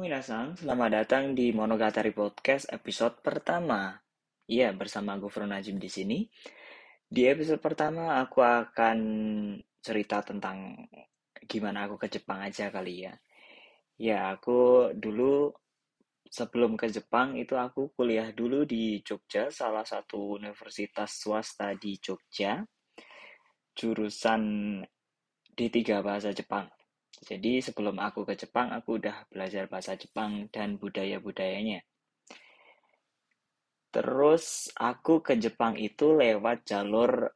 minasan, 0.00 0.56
selamat 0.56 1.04
datang 1.04 1.36
di 1.36 1.52
Monogatari 1.52 2.16
Podcast 2.16 2.72
episode 2.72 3.20
pertama. 3.20 4.00
Iya, 4.48 4.72
bersama 4.72 5.20
gue 5.20 5.28
Fro 5.28 5.44
Najim 5.44 5.76
di 5.76 5.92
sini. 5.92 6.24
Di 7.04 7.28
episode 7.28 7.60
pertama 7.60 8.16
aku 8.16 8.40
akan 8.40 8.98
cerita 9.84 10.24
tentang 10.24 10.88
gimana 11.44 11.84
aku 11.84 12.00
ke 12.00 12.08
Jepang 12.16 12.40
aja 12.40 12.72
kali 12.72 13.04
ya. 13.04 13.12
Ya, 14.00 14.32
aku 14.32 14.88
dulu 14.96 15.52
sebelum 16.24 16.80
ke 16.80 16.88
Jepang 16.88 17.36
itu 17.36 17.60
aku 17.60 17.92
kuliah 17.92 18.32
dulu 18.32 18.64
di 18.64 19.04
Jogja, 19.04 19.52
salah 19.52 19.84
satu 19.84 20.40
universitas 20.40 21.12
swasta 21.20 21.76
di 21.76 22.00
Jogja. 22.00 22.64
Jurusan 23.76 24.80
D3 25.52 26.00
Bahasa 26.00 26.32
Jepang. 26.32 26.79
Jadi 27.20 27.60
sebelum 27.60 28.00
aku 28.00 28.24
ke 28.24 28.32
Jepang, 28.32 28.72
aku 28.72 28.96
udah 28.96 29.28
belajar 29.28 29.68
bahasa 29.68 29.92
Jepang 29.92 30.48
dan 30.48 30.80
budaya-budayanya. 30.80 31.84
Terus 33.92 34.70
aku 34.78 35.20
ke 35.20 35.36
Jepang 35.36 35.76
itu 35.76 36.16
lewat 36.16 36.64
jalur 36.64 37.28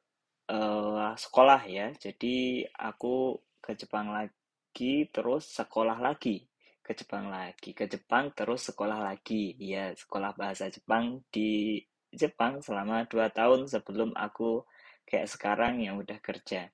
uh, 0.49 1.13
sekolah 1.13 1.63
ya. 1.69 1.93
Jadi 2.01 2.65
aku 2.65 3.37
ke 3.61 3.77
Jepang 3.77 4.09
lagi, 4.15 5.11
terus 5.13 5.53
sekolah 5.53 6.01
lagi. 6.01 6.49
Ke 6.85 6.93
Jepang 6.97 7.29
lagi, 7.33 7.73
ke 7.77 7.85
Jepang 7.85 8.33
terus 8.33 8.69
sekolah 8.73 9.05
lagi. 9.05 9.53
Ya, 9.61 9.93
sekolah 9.93 10.33
bahasa 10.33 10.73
Jepang 10.73 11.21
di 11.29 11.81
Jepang 12.15 12.63
selama 12.63 13.05
dua 13.11 13.29
tahun 13.29 13.67
sebelum 13.67 14.15
aku 14.17 14.65
kayak 15.05 15.29
sekarang 15.29 15.83
yang 15.83 16.01
udah 16.01 16.17
kerja. 16.23 16.71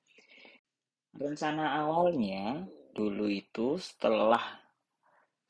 Rencana 1.10 1.82
awalnya 1.82 2.70
dulu 2.94 3.26
itu 3.30 3.78
setelah 3.78 4.60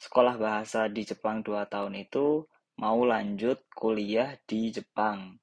sekolah 0.01 0.41
bahasa 0.41 0.89
di 0.89 1.05
Jepang 1.05 1.45
2 1.45 1.61
tahun 1.69 2.01
itu 2.01 2.49
mau 2.81 3.05
lanjut 3.05 3.61
kuliah 3.77 4.37
di 4.49 4.73
Jepang. 4.73 5.37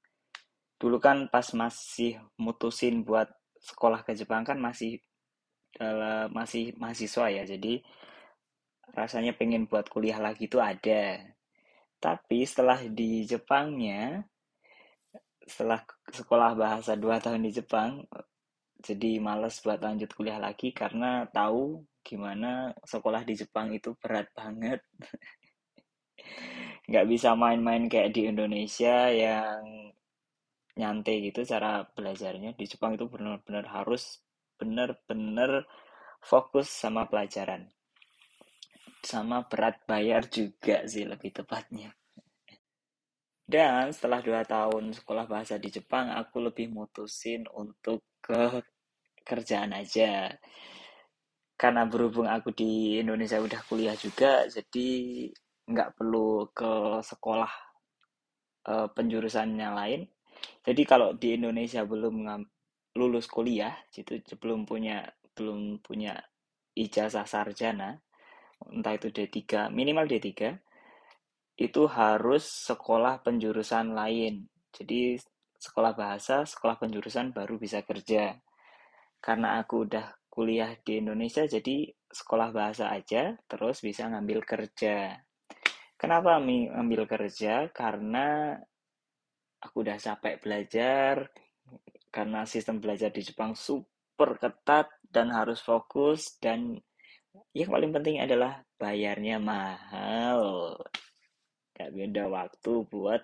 Dulu 0.78 0.98
kan 0.98 1.30
pas 1.30 1.46
masih 1.54 2.18
mutusin 2.38 3.06
buat 3.06 3.30
sekolah 3.58 4.02
ke 4.02 4.14
Jepang 4.18 4.42
kan 4.42 4.58
masih 4.58 4.98
dalam 5.74 6.30
masih 6.34 6.74
mahasiswa 6.74 7.30
ya. 7.30 7.42
Jadi 7.46 7.82
rasanya 8.94 9.36
pengen 9.38 9.70
buat 9.70 9.86
kuliah 9.86 10.18
lagi 10.18 10.50
itu 10.50 10.58
ada. 10.58 11.22
Tapi 11.98 12.42
setelah 12.46 12.82
di 12.86 13.26
Jepangnya 13.26 14.26
setelah 15.48 15.80
sekolah 16.12 16.52
bahasa 16.58 16.92
2 16.98 17.24
tahun 17.24 17.46
di 17.46 17.50
Jepang 17.54 18.04
jadi 18.78 19.18
males 19.18 19.58
buat 19.58 19.82
lanjut 19.82 20.10
kuliah 20.14 20.38
lagi 20.38 20.70
karena 20.70 21.26
tahu 21.34 21.82
gimana 22.06 22.70
sekolah 22.86 23.26
di 23.26 23.34
Jepang 23.34 23.74
itu 23.74 23.94
berat 23.98 24.30
banget. 24.38 24.80
Nggak 26.88 27.06
bisa 27.10 27.34
main-main 27.34 27.90
kayak 27.90 28.14
di 28.14 28.30
Indonesia 28.30 29.10
yang 29.10 29.92
nyantai 30.78 31.30
gitu 31.30 31.42
cara 31.42 31.82
belajarnya. 31.84 32.54
Di 32.54 32.64
Jepang 32.70 32.94
itu 32.94 33.10
benar-benar 33.10 33.66
harus 33.68 34.22
benar-benar 34.56 35.66
fokus 36.22 36.70
sama 36.70 37.10
pelajaran. 37.10 37.66
Sama 39.02 39.46
berat 39.46 39.82
bayar 39.86 40.26
juga 40.30 40.86
sih 40.86 41.06
lebih 41.06 41.34
tepatnya 41.34 41.94
dan 43.48 43.96
setelah 43.96 44.20
dua 44.20 44.44
tahun 44.44 44.92
sekolah 44.92 45.24
bahasa 45.24 45.56
di 45.56 45.72
Jepang, 45.72 46.12
aku 46.12 46.44
lebih 46.44 46.68
mutusin 46.68 47.48
untuk 47.56 48.04
ke 48.20 48.60
kerjaan 49.24 49.72
aja. 49.72 50.28
Karena 51.56 51.88
berhubung 51.88 52.28
aku 52.28 52.52
di 52.52 53.00
Indonesia 53.00 53.40
udah 53.40 53.64
kuliah 53.64 53.96
juga, 53.96 54.44
jadi 54.52 54.88
nggak 55.64 55.96
perlu 55.96 56.52
ke 56.52 57.00
sekolah 57.00 57.52
uh, 58.68 58.88
penjurusannya 58.92 59.68
lain. 59.72 60.00
Jadi 60.60 60.82
kalau 60.84 61.16
di 61.16 61.40
Indonesia 61.40 61.88
belum 61.88 62.28
lulus 63.00 63.24
kuliah, 63.32 63.72
itu 63.96 64.20
belum 64.36 64.68
punya 64.68 65.08
belum 65.32 65.80
punya 65.80 66.20
ijazah 66.76 67.24
sarjana, 67.24 67.96
entah 68.68 68.92
itu 68.92 69.08
D3, 69.08 69.72
minimal 69.72 70.04
D3, 70.04 70.67
itu 71.58 71.90
harus 71.90 72.46
sekolah 72.46 73.18
penjurusan 73.26 73.90
lain. 73.90 74.46
Jadi 74.70 75.18
sekolah 75.58 75.90
bahasa, 75.98 76.46
sekolah 76.46 76.78
penjurusan 76.78 77.34
baru 77.34 77.58
bisa 77.58 77.82
kerja. 77.82 78.38
Karena 79.18 79.58
aku 79.58 79.90
udah 79.90 80.06
kuliah 80.30 80.78
di 80.86 81.02
Indonesia, 81.02 81.42
jadi 81.50 81.90
sekolah 82.06 82.54
bahasa 82.54 82.94
aja, 82.94 83.34
terus 83.50 83.82
bisa 83.82 84.06
ngambil 84.06 84.46
kerja. 84.46 85.18
Kenapa 85.98 86.38
ngambil 86.38 87.10
kerja? 87.10 87.66
Karena 87.74 88.54
aku 89.58 89.82
udah 89.82 89.98
capek 89.98 90.38
belajar, 90.38 91.26
karena 92.14 92.46
sistem 92.46 92.78
belajar 92.78 93.10
di 93.10 93.26
Jepang 93.26 93.58
super 93.58 94.38
ketat 94.38 94.86
dan 95.10 95.34
harus 95.34 95.58
fokus, 95.58 96.38
dan 96.38 96.78
yang 97.50 97.74
paling 97.74 97.90
penting 97.90 98.22
adalah 98.22 98.62
bayarnya 98.78 99.42
mahal 99.42 100.78
gak 101.78 101.94
beda 101.94 102.26
waktu 102.26 102.72
buat 102.90 103.22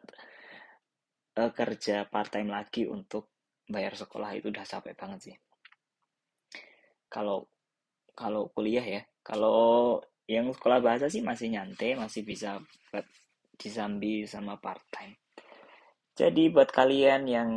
uh, 1.42 1.50
kerja 1.50 2.06
part 2.06 2.30
time 2.30 2.54
lagi 2.54 2.86
untuk 2.86 3.34
bayar 3.66 3.98
sekolah 3.98 4.30
itu 4.38 4.54
udah 4.54 4.62
capek 4.62 4.94
banget 4.94 5.20
sih. 5.20 5.36
Kalau 7.10 7.50
kalau 8.14 8.46
kuliah 8.54 8.86
ya 8.86 9.02
kalau 9.26 9.98
yang 10.30 10.54
sekolah 10.54 10.78
bahasa 10.78 11.10
sih 11.10 11.20
masih 11.20 11.50
nyantai 11.50 11.98
masih 11.98 12.22
bisa 12.22 12.62
buat 12.88 13.04
disambi 13.58 14.22
sama 14.24 14.56
part 14.62 14.80
time 14.94 15.18
jadi 16.14 16.46
buat 16.54 16.70
kalian 16.70 17.26
yang 17.26 17.50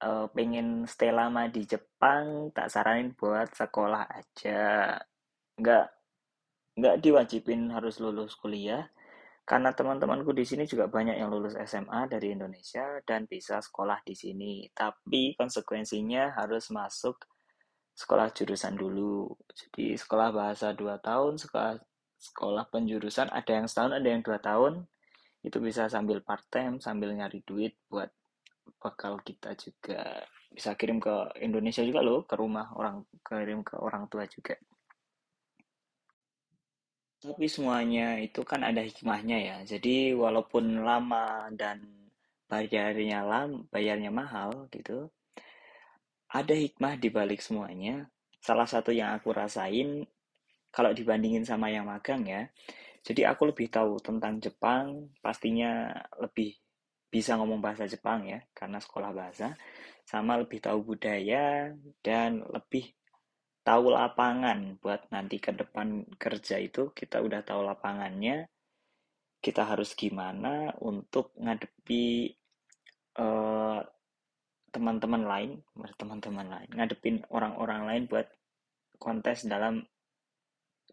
uh, 0.00 0.26
pengen 0.32 0.88
stay 0.88 1.12
lama 1.12 1.52
di 1.52 1.68
Jepang 1.68 2.48
tak 2.56 2.72
saranin 2.72 3.12
buat 3.12 3.52
sekolah 3.52 4.08
aja. 4.08 4.96
Nggak 5.60 5.86
nggak 6.72 6.96
diwajibin 7.04 7.68
harus 7.68 8.00
lulus 8.00 8.32
kuliah 8.40 8.88
karena 9.42 9.74
teman-temanku 9.74 10.30
di 10.30 10.46
sini 10.46 10.62
juga 10.70 10.86
banyak 10.86 11.18
yang 11.18 11.26
lulus 11.26 11.58
SMA 11.66 12.06
dari 12.06 12.30
Indonesia 12.30 13.02
dan 13.02 13.26
bisa 13.26 13.58
sekolah 13.58 13.98
di 14.06 14.14
sini. 14.14 14.70
Tapi 14.70 15.34
konsekuensinya 15.34 16.38
harus 16.38 16.70
masuk 16.70 17.26
sekolah 17.92 18.30
jurusan 18.30 18.78
dulu. 18.78 19.34
Jadi 19.50 19.98
sekolah 19.98 20.30
bahasa 20.30 20.70
2 20.70 20.94
tahun, 21.02 21.42
sekolah, 21.42 21.74
sekolah 22.22 22.64
penjurusan 22.70 23.34
ada 23.34 23.52
yang 23.52 23.66
setahun, 23.66 23.92
ada 23.98 24.08
yang 24.08 24.22
dua 24.22 24.38
tahun. 24.38 24.86
Itu 25.42 25.58
bisa 25.58 25.90
sambil 25.90 26.22
part 26.22 26.46
time, 26.46 26.78
sambil 26.78 27.10
nyari 27.10 27.42
duit 27.42 27.74
buat 27.90 28.08
bakal 28.78 29.18
kita 29.26 29.58
juga 29.58 30.22
bisa 30.54 30.78
kirim 30.78 31.02
ke 31.02 31.42
Indonesia 31.42 31.82
juga 31.82 31.98
loh, 31.98 32.22
ke 32.22 32.38
rumah 32.38 32.70
orang, 32.78 33.02
kirim 33.26 33.66
ke 33.66 33.74
orang 33.74 34.06
tua 34.06 34.22
juga. 34.30 34.54
Tapi 37.22 37.46
semuanya 37.46 38.18
itu 38.18 38.42
kan 38.42 38.66
ada 38.66 38.82
hikmahnya 38.82 39.38
ya. 39.38 39.56
Jadi 39.62 40.10
walaupun 40.10 40.82
lama 40.82 41.46
dan 41.54 41.86
bayarnya 42.50 43.22
lam, 43.22 43.70
bayarnya 43.70 44.10
mahal 44.10 44.66
gitu, 44.74 45.06
ada 46.26 46.50
hikmah 46.50 46.98
di 46.98 47.08
balik 47.14 47.38
semuanya. 47.38 48.10
Salah 48.42 48.66
satu 48.66 48.90
yang 48.90 49.14
aku 49.14 49.30
rasain 49.30 50.02
kalau 50.74 50.90
dibandingin 50.90 51.46
sama 51.46 51.70
yang 51.70 51.86
magang 51.86 52.26
ya. 52.26 52.50
Jadi 53.06 53.22
aku 53.22 53.54
lebih 53.54 53.70
tahu 53.70 54.02
tentang 54.02 54.42
Jepang, 54.42 55.06
pastinya 55.22 55.94
lebih 56.18 56.58
bisa 57.12 57.36
ngomong 57.36 57.60
bahasa 57.60 57.84
Jepang 57.84 58.24
ya 58.24 58.40
karena 58.56 58.80
sekolah 58.80 59.12
bahasa 59.12 59.52
sama 60.08 60.40
lebih 60.40 60.64
tahu 60.64 60.96
budaya 60.96 61.68
dan 62.00 62.40
lebih 62.48 62.96
tahu 63.62 63.94
lapangan 63.94 64.78
buat 64.82 65.06
nanti 65.14 65.38
ke 65.38 65.54
depan 65.54 66.06
kerja 66.18 66.58
itu 66.58 66.90
kita 66.90 67.22
udah 67.22 67.46
tahu 67.46 67.62
lapangannya 67.62 68.50
kita 69.42 69.66
harus 69.66 69.94
gimana 69.94 70.74
untuk 70.82 71.34
ngadepi 71.38 72.34
eh, 73.18 73.80
teman-teman 74.72 75.22
lain 75.22 75.50
teman-teman 75.94 76.46
lain 76.48 76.70
ngadepin 76.74 77.22
orang-orang 77.30 77.86
lain 77.86 78.02
buat 78.10 78.26
kontes 79.02 79.42
dalam 79.50 79.82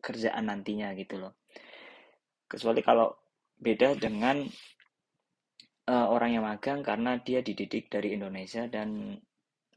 kerjaan 0.01 0.49
nantinya 0.49 0.95
gitu 0.97 1.21
loh. 1.21 1.37
Kecuali 2.49 2.81
kalau 2.81 3.13
beda 3.59 3.93
dengan 3.99 4.41
uh, 5.91 6.07
orang 6.09 6.39
yang 6.39 6.47
magang 6.47 6.81
karena 6.81 7.19
dia 7.21 7.43
dididik 7.43 7.91
dari 7.91 8.15
Indonesia 8.15 8.65
dan 8.65 9.19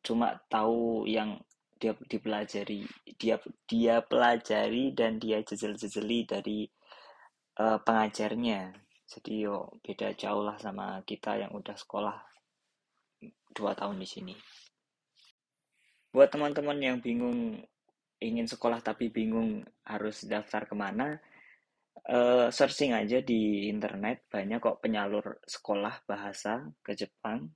cuma 0.00 0.38
tahu 0.48 1.04
yang 1.04 1.36
dia 1.82 1.98
dipelajari 2.06 2.86
dia 3.18 3.42
dia 3.66 3.98
pelajari 4.06 4.94
dan 4.94 5.18
dia 5.18 5.42
jejel-jejeli 5.42 6.30
dari 6.30 6.70
uh, 7.58 7.82
pengajarnya. 7.82 8.70
Jadi 9.02 9.44
yo 9.44 9.74
beda 9.82 10.14
jauh 10.14 10.46
lah 10.46 10.54
sama 10.62 11.02
kita 11.02 11.42
yang 11.42 11.50
udah 11.50 11.74
sekolah 11.74 12.16
dua 13.50 13.74
tahun 13.74 13.98
di 13.98 14.06
sini. 14.06 14.34
Buat 16.14 16.30
teman-teman 16.30 16.78
yang 16.78 16.98
bingung 17.02 17.58
ingin 18.22 18.46
sekolah 18.46 18.78
tapi 18.78 19.10
bingung 19.10 19.66
harus 19.82 20.22
daftar 20.22 20.70
ke 20.70 20.78
mana 20.78 21.18
uh, 22.08 22.46
searching 22.48 22.94
aja 22.94 23.18
di 23.20 23.66
internet. 23.66 24.30
Banyak 24.30 24.62
kok 24.62 24.78
penyalur 24.78 25.42
sekolah 25.42 26.06
bahasa 26.06 26.62
ke 26.80 26.94
Jepang. 26.94 27.50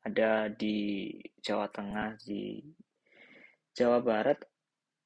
Ada 0.00 0.48
di 0.52 1.12
Jawa 1.40 1.68
Tengah 1.68 2.16
di 2.24 2.60
Jawa 3.74 4.02
Barat 4.02 4.38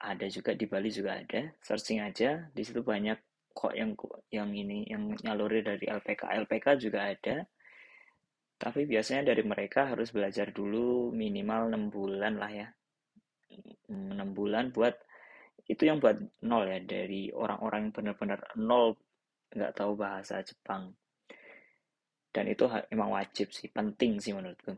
ada 0.05 0.27
juga 0.29 0.53
di 0.53 0.69
Bali 0.69 0.93
juga 0.93 1.17
ada. 1.17 1.53
Searching 1.65 2.05
aja 2.05 2.49
di 2.53 2.63
situ 2.65 2.85
banyak 2.85 3.17
kok 3.55 3.73
yang 3.73 3.95
yang 4.35 4.51
ini 4.51 4.85
yang 4.91 5.15
nyaluri 5.23 5.63
dari 5.63 5.87
LPK 5.87 6.29
LPK 6.45 6.67
juga 6.83 7.09
ada. 7.09 7.47
Tapi 8.55 8.87
biasanya 8.87 9.35
dari 9.35 9.43
mereka 9.47 9.93
harus 9.95 10.11
belajar 10.11 10.51
dulu 10.51 11.11
minimal 11.15 11.73
enam 11.73 11.85
bulan 11.89 12.35
lah 12.37 12.53
ya. 12.53 12.69
Enam 13.89 14.35
bulan 14.35 14.75
buat 14.75 14.95
itu 15.65 15.89
yang 15.89 16.03
buat 16.03 16.21
nol 16.45 16.69
ya 16.69 16.81
dari 16.85 17.33
orang-orang 17.33 17.89
yang 17.89 17.95
benar-benar 17.95 18.41
nol 18.61 18.99
nggak 19.55 19.73
tahu 19.73 19.93
bahasa 19.97 20.45
Jepang. 20.45 20.93
Dan 22.35 22.51
itu 22.51 22.67
emang 22.91 23.15
wajib 23.15 23.55
sih 23.55 23.71
penting 23.71 24.19
sih 24.19 24.35
menurutku. 24.35 24.75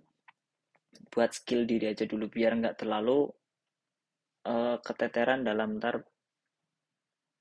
Buat 1.08 1.32
skill 1.32 1.64
diri 1.64 1.90
aja 1.90 2.04
dulu 2.04 2.28
biar 2.28 2.52
nggak 2.60 2.84
terlalu 2.84 3.32
uh, 4.46 4.76
keteteran 4.80 5.42
dalam 5.42 5.82
ntar 5.82 6.06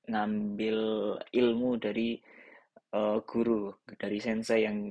ngambil 0.06 0.78
ilmu 1.30 1.70
dari 1.78 2.18
uh, 2.94 3.18
guru 3.22 3.70
dari 3.94 4.18
sensei 4.18 4.66
yang 4.66 4.90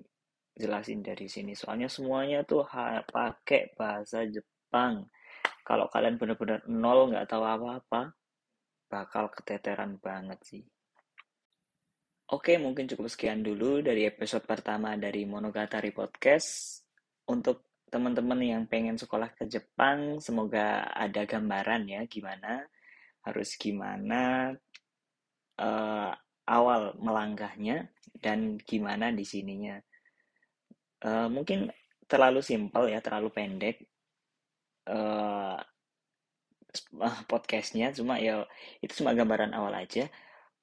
jelasin 0.56 1.04
dari 1.04 1.28
sini. 1.28 1.52
Soalnya 1.52 1.92
semuanya 1.92 2.48
tuh 2.48 2.64
pakai 3.12 3.76
bahasa 3.76 4.24
Jepang. 4.28 5.04
Kalau 5.66 5.92
kalian 5.92 6.16
benar-benar 6.16 6.64
nol 6.72 7.12
nggak 7.12 7.28
tahu 7.28 7.44
apa-apa 7.44 8.16
bakal 8.88 9.28
keteteran 9.34 10.00
banget 10.00 10.40
sih. 10.46 10.64
Oke, 12.26 12.58
mungkin 12.58 12.90
cukup 12.90 13.06
sekian 13.06 13.46
dulu 13.46 13.86
dari 13.86 14.10
episode 14.10 14.50
pertama 14.50 14.98
dari 14.98 15.30
Monogatari 15.30 15.94
Podcast. 15.94 16.82
Untuk 17.30 17.75
teman-teman 17.90 18.40
yang 18.42 18.64
pengen 18.66 18.98
sekolah 18.98 19.32
ke 19.34 19.46
Jepang, 19.48 20.20
semoga 20.20 20.90
ada 20.92 21.24
gambaran 21.24 21.88
ya 21.88 22.02
gimana 22.10 22.66
harus 23.26 23.58
gimana 23.58 24.54
uh, 25.58 26.12
awal 26.46 26.94
melangkahnya 27.02 27.90
dan 28.22 28.58
gimana 28.62 29.10
di 29.10 29.26
sininya. 29.26 29.82
Uh, 31.02 31.30
mungkin 31.30 31.70
terlalu 32.06 32.42
simpel 32.42 32.90
ya, 32.90 33.02
terlalu 33.02 33.30
pendek 33.34 33.82
uh, 34.90 35.58
podcastnya, 37.32 37.94
cuma 37.96 38.20
ya 38.22 38.46
itu 38.84 39.02
cuma 39.02 39.16
gambaran 39.16 39.56
awal 39.56 39.74
aja 39.74 40.12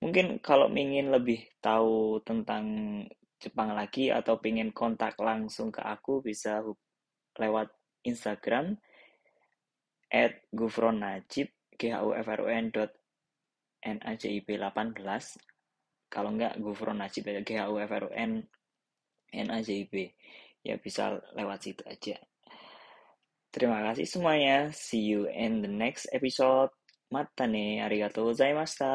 Mungkin 0.03 0.43
kalau 0.43 0.67
ingin 0.75 1.15
lebih 1.15 1.47
tahu 1.63 2.19
tentang 2.27 2.67
Jepang 3.39 3.71
lagi 3.71 4.11
atau 4.11 4.39
pengen 4.43 4.75
kontak 4.75 5.15
langsung 5.23 5.71
ke 5.71 5.79
aku 5.79 6.19
bisa 6.19 6.59
lewat 7.39 7.73
Instagram 8.05 8.77
at 10.13 10.45
gufronajib 10.53 11.49
g 11.79 11.83
h 11.89 11.97
u 12.01 12.13
f 12.13 12.27
r 12.29 12.41
o 12.45 12.49
n 12.53 12.69
dot 12.69 12.93
n 13.83 13.99
a 14.05 14.13
j 14.19 14.37
i 14.37 14.41
b 14.45 14.59
18 14.61 15.01
kalau 16.13 16.29
enggak 16.29 16.61
gufronajib 16.61 17.25
ya 17.25 17.41
g 17.41 17.57
h 17.57 17.65
u 17.65 17.81
f 17.81 17.93
r 17.93 18.05
o 18.07 18.11
n 18.13 18.45
n 19.33 19.49
a 19.49 19.59
j 19.65 19.69
i 19.81 19.85
b. 19.89 20.13
Ya 20.63 20.79
bisa 20.79 21.19
lewat 21.35 21.65
situ 21.65 21.83
aja. 21.89 22.21
Terima 23.53 23.83
kasih 23.83 24.07
semuanya. 24.07 24.71
See 24.71 25.03
you 25.03 25.27
in 25.29 25.65
the 25.65 25.73
next 25.73 26.09
episode. 26.13 26.71
Matane, 27.13 27.85
arigatou 27.85 28.33
gozaimashita. 28.33 28.93